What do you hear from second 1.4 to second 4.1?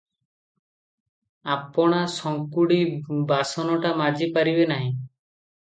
ଆପଣା ସଙ୍କୁଡ଼ି ବାସନଟା